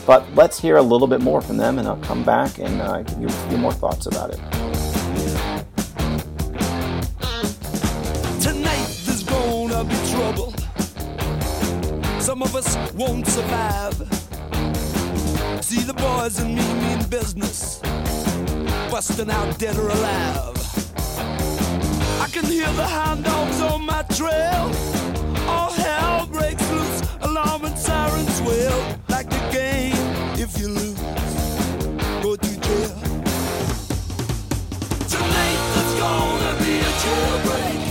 But 0.07 0.25
let's 0.35 0.59
hear 0.59 0.77
a 0.77 0.83
little 0.83 1.07
bit 1.07 1.21
more 1.21 1.41
from 1.41 1.57
them, 1.57 1.79
and 1.79 1.87
I'll 1.87 1.97
come 1.99 2.25
back 2.25 2.59
and 2.59 2.81
uh, 2.81 3.03
give 3.03 3.21
you 3.21 3.27
a 3.29 3.49
few 3.49 3.59
more 3.59 3.73
thoughts 3.73 4.07
about 4.07 4.31
it. 4.31 4.72
Some 12.23 12.41
of 12.41 12.55
us 12.55 12.77
won't 12.95 13.27
survive. 13.27 13.95
See 15.61 15.83
the 15.83 15.93
boys 15.93 16.39
and 16.39 16.55
me 16.55 16.63
mean 16.75 17.03
business, 17.11 17.81
busting 18.93 19.29
out 19.29 19.59
dead 19.59 19.77
or 19.77 19.89
alive. 19.89 20.57
I 22.21 22.29
can 22.31 22.45
hear 22.45 22.71
the 22.75 22.87
hound 22.87 23.25
dogs 23.25 23.61
on 23.61 23.85
my 23.85 24.03
trail. 24.15 24.71
All 25.49 25.73
hell 25.73 26.27
breaks 26.27 26.71
loose, 26.71 27.03
alarm 27.23 27.65
and 27.65 27.77
sirens 27.77 28.41
wail. 28.43 28.99
Like 29.09 29.29
the 29.29 29.43
game, 29.51 29.97
if 30.39 30.57
you 30.61 30.69
lose, 30.69 31.01
go 32.23 32.37
to 32.37 32.61
jail. 32.61 32.95
Tonight 35.09 35.61
there's 35.75 35.95
gonna 35.99 36.55
be 36.65 36.79
a 36.79 36.93
jailbreak 37.03 37.82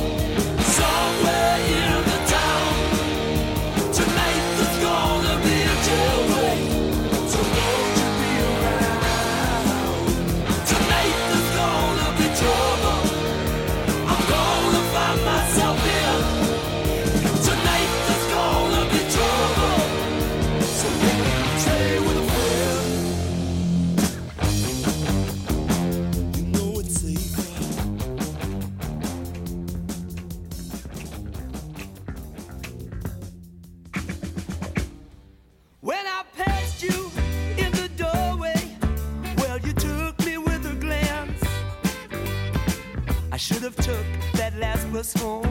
that 45.02 45.08
last 45.08 45.14
bus 45.16 45.24
home, 45.24 45.51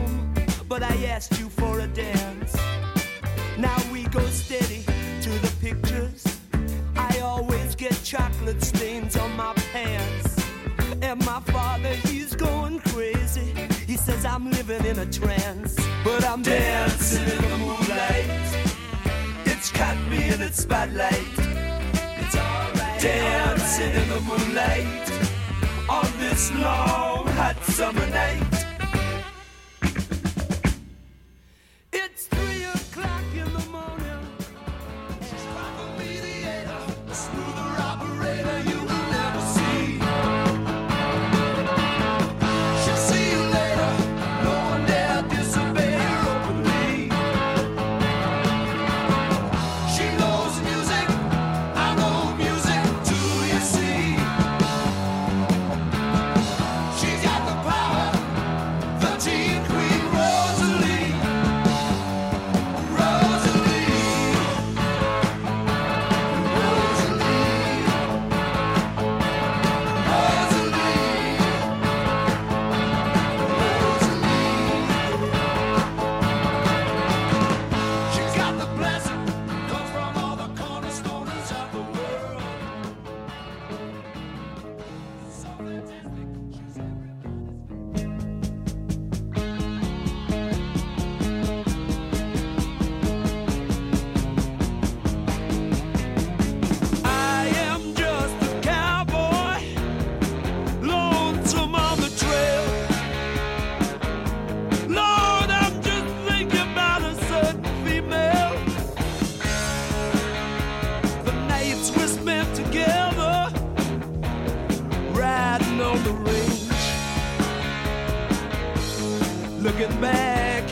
Looking 119.81 120.01
back, 120.03 120.65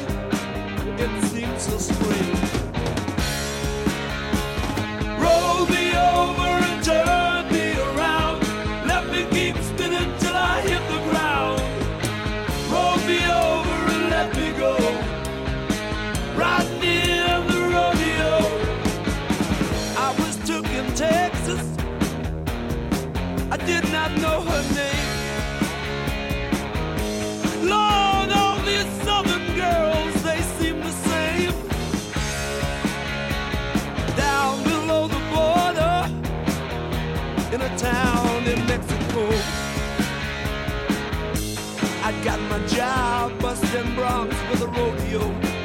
it 1.01 1.25
seems 1.31 1.62
so 1.62 1.79
strange. 1.79 2.58
Job 42.79 43.37
busting 43.41 43.91
broncs 43.97 44.51
with 44.51 44.62
a 44.62 44.67
rodeo. 44.69 45.58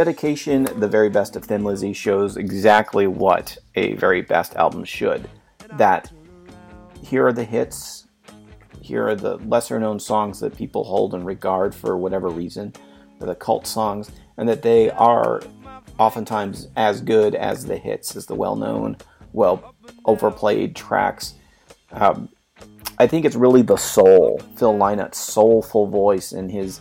Dedication, 0.00 0.64
the 0.80 0.88
very 0.88 1.10
best 1.10 1.36
of 1.36 1.44
Thin 1.44 1.62
Lizzy, 1.62 1.92
shows 1.92 2.38
exactly 2.38 3.06
what 3.06 3.58
a 3.74 3.92
very 3.96 4.22
best 4.22 4.54
album 4.54 4.82
should. 4.82 5.28
That 5.74 6.10
here 7.02 7.26
are 7.26 7.34
the 7.34 7.44
hits, 7.44 8.06
here 8.80 9.06
are 9.06 9.14
the 9.14 9.36
lesser 9.36 9.78
known 9.78 10.00
songs 10.00 10.40
that 10.40 10.56
people 10.56 10.84
hold 10.84 11.12
in 11.12 11.22
regard 11.22 11.74
for 11.74 11.98
whatever 11.98 12.30
reason, 12.30 12.72
the 13.18 13.34
cult 13.34 13.66
songs, 13.66 14.10
and 14.38 14.48
that 14.48 14.62
they 14.62 14.88
are 14.92 15.42
oftentimes 15.98 16.68
as 16.76 17.02
good 17.02 17.34
as 17.34 17.66
the 17.66 17.76
hits, 17.76 18.16
as 18.16 18.24
the 18.24 18.34
well 18.34 18.56
known, 18.56 18.96
well 19.34 19.74
overplayed 20.06 20.74
tracks. 20.74 21.34
Um, 21.92 22.30
I 22.98 23.06
think 23.06 23.26
it's 23.26 23.36
really 23.36 23.60
the 23.60 23.76
soul, 23.76 24.40
Phil 24.56 24.72
Lynott's 24.72 25.18
soulful 25.18 25.88
voice 25.88 26.32
and 26.32 26.50
his 26.50 26.80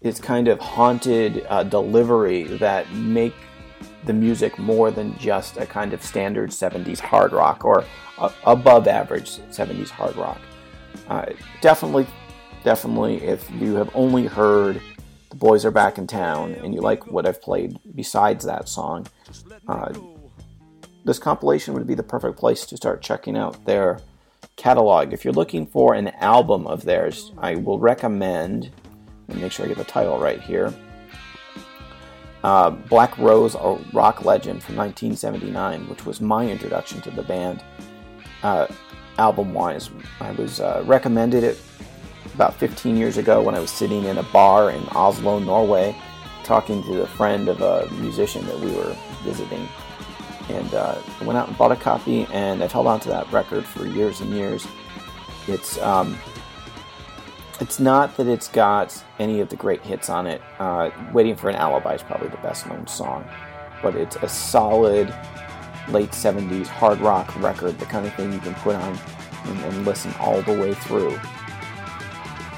his 0.00 0.20
kind 0.20 0.48
of 0.48 0.60
haunted 0.60 1.46
uh, 1.48 1.62
delivery 1.62 2.44
that 2.44 2.90
make 2.92 3.34
the 4.04 4.12
music 4.12 4.58
more 4.58 4.90
than 4.90 5.16
just 5.18 5.56
a 5.56 5.66
kind 5.66 5.92
of 5.92 6.02
standard 6.02 6.50
70s 6.50 7.00
hard 7.00 7.32
rock 7.32 7.64
or 7.64 7.84
above 8.44 8.86
average 8.86 9.38
70s 9.50 9.90
hard 9.90 10.16
rock. 10.16 10.40
Uh, 11.08 11.26
definitely, 11.60 12.06
definitely, 12.64 13.22
if 13.22 13.50
you 13.50 13.74
have 13.74 13.90
only 13.94 14.26
heard 14.26 14.80
The 15.30 15.36
Boys 15.36 15.64
Are 15.64 15.70
Back 15.70 15.98
in 15.98 16.06
Town 16.06 16.52
and 16.52 16.74
you 16.74 16.80
like 16.80 17.06
what 17.06 17.26
I've 17.26 17.42
played 17.42 17.78
besides 17.94 18.44
that 18.44 18.68
song, 18.68 19.06
uh, 19.66 19.92
this 21.04 21.18
compilation 21.18 21.74
would 21.74 21.86
be 21.86 21.94
the 21.94 22.02
perfect 22.02 22.38
place 22.38 22.64
to 22.66 22.76
start 22.76 23.02
checking 23.02 23.36
out 23.36 23.64
their 23.64 24.00
catalog. 24.56 25.12
If 25.12 25.24
you're 25.24 25.34
looking 25.34 25.66
for 25.66 25.94
an 25.94 26.08
album 26.08 26.66
of 26.66 26.84
theirs, 26.84 27.32
I 27.38 27.56
will 27.56 27.78
recommend 27.78 28.70
make 29.34 29.52
sure 29.52 29.64
I 29.64 29.68
get 29.68 29.78
the 29.78 29.84
title 29.84 30.18
right 30.18 30.40
here. 30.40 30.72
Uh, 32.44 32.70
Black 32.70 33.16
Rose, 33.18 33.54
a 33.56 33.78
rock 33.92 34.24
legend 34.24 34.62
from 34.62 34.76
1979, 34.76 35.88
which 35.88 36.06
was 36.06 36.20
my 36.20 36.48
introduction 36.48 37.00
to 37.02 37.10
the 37.10 37.22
band. 37.22 37.64
Uh, 38.42 38.68
album 39.18 39.52
wise, 39.52 39.90
I 40.20 40.30
was 40.32 40.60
uh, 40.60 40.82
recommended 40.86 41.42
it 41.42 41.60
about 42.34 42.54
15 42.54 42.96
years 42.96 43.16
ago 43.16 43.42
when 43.42 43.54
I 43.54 43.58
was 43.58 43.70
sitting 43.70 44.04
in 44.04 44.18
a 44.18 44.22
bar 44.24 44.70
in 44.70 44.82
Oslo, 44.88 45.38
Norway, 45.38 45.96
talking 46.44 46.82
to 46.84 47.02
a 47.02 47.06
friend 47.06 47.48
of 47.48 47.62
a 47.62 47.88
musician 47.94 48.46
that 48.46 48.60
we 48.60 48.70
were 48.72 48.96
visiting. 49.24 49.68
And 50.48 50.74
uh, 50.74 51.00
I 51.20 51.24
went 51.24 51.38
out 51.38 51.48
and 51.48 51.58
bought 51.58 51.72
a 51.72 51.76
copy, 51.76 52.26
and 52.32 52.62
I've 52.62 52.70
held 52.70 52.86
on 52.86 53.00
to 53.00 53.08
that 53.08 53.30
record 53.32 53.64
for 53.64 53.86
years 53.86 54.20
and 54.20 54.32
years. 54.32 54.66
It's 55.48 55.78
um, 55.78 56.16
it's 57.60 57.80
not 57.80 58.16
that 58.16 58.26
it's 58.26 58.48
got 58.48 59.02
any 59.18 59.40
of 59.40 59.48
the 59.48 59.56
great 59.56 59.82
hits 59.82 60.08
on 60.10 60.26
it. 60.26 60.42
Uh, 60.58 60.90
Waiting 61.12 61.36
for 61.36 61.48
an 61.48 61.56
Alibi 61.56 61.94
is 61.94 62.02
probably 62.02 62.28
the 62.28 62.36
best 62.38 62.66
known 62.66 62.86
song, 62.86 63.28
but 63.82 63.94
it's 63.94 64.16
a 64.16 64.28
solid 64.28 65.14
late 65.88 66.10
70s 66.10 66.66
hard 66.66 67.00
rock 67.00 67.34
record, 67.40 67.78
the 67.78 67.86
kind 67.86 68.06
of 68.06 68.14
thing 68.14 68.32
you 68.32 68.40
can 68.40 68.54
put 68.54 68.74
on 68.76 68.98
and, 69.44 69.58
and 69.60 69.84
listen 69.84 70.12
all 70.18 70.42
the 70.42 70.52
way 70.52 70.74
through. 70.74 71.18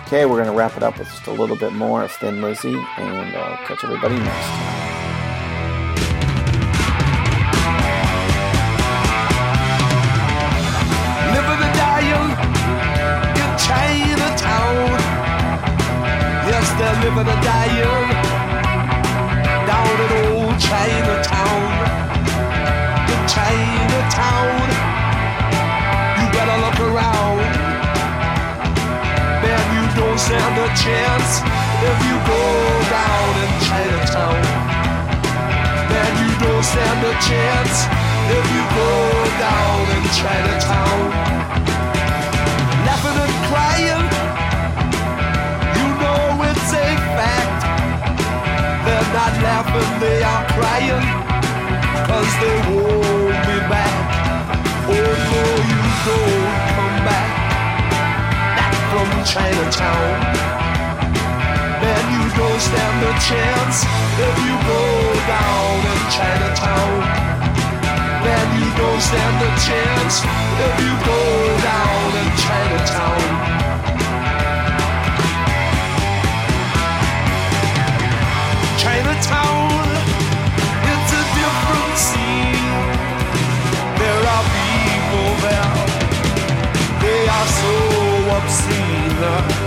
Okay, 0.07 0.25
we're 0.25 0.43
going 0.43 0.47
to 0.47 0.57
wrap 0.57 0.77
it 0.77 0.83
up 0.83 0.99
with 0.99 1.09
just 1.09 1.27
a 1.27 1.33
little 1.33 1.57
bit 1.57 1.75
more 1.75 2.05
of 2.05 2.13
Thin 2.13 2.41
Lizzy, 2.41 2.75
and 2.97 3.37
I'll 3.37 3.57
catch 3.67 3.85
everybody 3.85 4.17
next 4.17 4.47
time. 4.47 4.88
Chinatown, 24.19 24.67
you 26.19 26.27
better 26.35 26.59
look 26.59 26.79
around. 26.91 27.39
Man, 29.43 29.65
you 29.75 29.85
don't 29.95 30.19
stand 30.19 30.55
a 30.59 30.69
chance 30.75 31.31
if 31.87 31.97
you 32.03 32.17
go 32.27 32.45
down 32.91 33.31
in 33.43 33.51
Chinatown. 33.63 34.43
Man, 35.91 36.11
you 36.23 36.31
don't 36.43 36.65
stand 36.65 37.01
a 37.07 37.15
chance 37.23 37.77
if 38.35 38.45
you 38.55 38.63
go 38.75 38.95
down 39.39 39.81
in 39.97 40.03
Chinatown. 40.19 41.01
Laughing 42.87 43.19
and 43.23 43.37
crying, 43.47 44.07
you 45.79 45.87
know 46.03 46.43
it's 46.51 46.73
a 46.75 46.89
fact. 47.15 47.61
They're 48.85 49.11
not 49.15 49.33
laughing, 49.47 49.91
they 50.03 50.23
are 50.23 50.45
crying, 50.59 51.07
cause 52.09 52.33
they 52.43 52.57
won't 52.75 53.08
you 56.09 56.17
come 56.73 56.97
back, 57.05 57.31
back 58.57 58.75
from 58.91 59.09
Chinatown. 59.29 60.13
Man, 61.83 62.05
you 62.15 62.25
don't 62.33 62.61
stand 62.61 62.99
a 63.05 63.13
chance 63.29 63.77
if 64.27 64.35
you 64.47 64.55
go 64.73 64.85
down 65.35 65.77
in 65.93 66.03
Chinatown. 66.17 66.93
Man, 68.25 68.47
you 68.61 68.69
don't 68.81 69.03
stand 69.09 69.39
a 69.49 69.53
chance 69.69 70.15
if 70.65 70.75
you 70.85 70.93
go 71.13 71.23
down 71.71 72.09
in 72.23 72.31
Chinatown. 72.45 73.23
Chinatown, 78.83 79.71
it's 80.93 81.13
a 81.21 81.25
different 81.37 81.97
scene. 82.07 82.68
Obscene. 89.21 89.58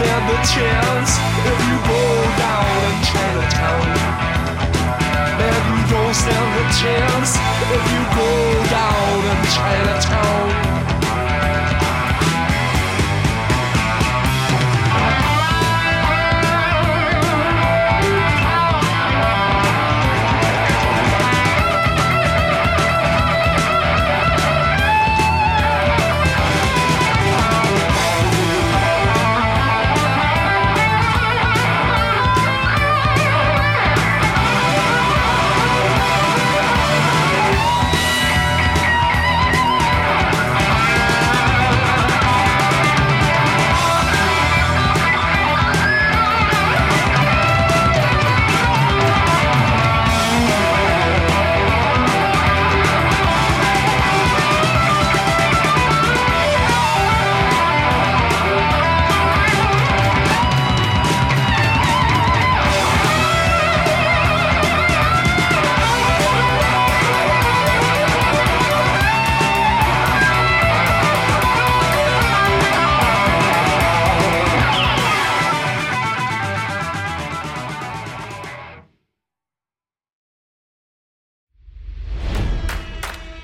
Stand 0.00 0.30
a 0.30 0.38
chance 0.48 1.12
if 1.44 1.58
you 1.68 1.76
go 1.92 2.04
down 2.40 2.72
in 2.88 2.96
Chinatown. 3.04 3.86
Man, 5.36 5.60
you 5.76 5.82
don't 5.92 6.14
stand 6.14 6.52
a 6.56 6.66
chance 6.80 7.36
if 7.76 7.82
you 7.92 8.02
go 8.16 8.32
down 8.72 9.18
in 9.30 9.40
Chinatown. 9.52 10.69